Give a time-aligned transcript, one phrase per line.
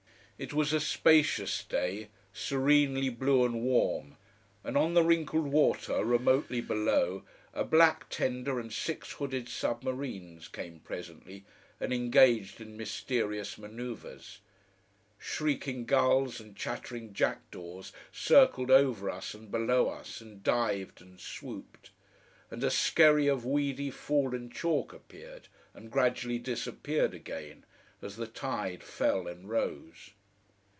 [0.43, 4.17] It was a spacious day, serenely blue and warm,
[4.63, 7.21] and on the wrinkled water remotely below
[7.53, 11.45] a black tender and six hooded submarines came presently,
[11.79, 14.39] and engaged in mysterious manoeuvers.
[15.19, 21.91] Shrieking gulls and chattering jackdaws circled over us and below us, and dived and swooped;
[22.49, 27.63] and a skerry of weedy, fallen chalk appeared, and gradually disappeared again,
[28.01, 30.09] as the tide fell and rose.